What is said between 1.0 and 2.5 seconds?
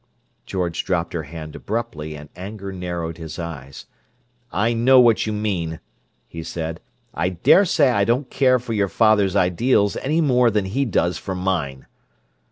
her hand abruptly and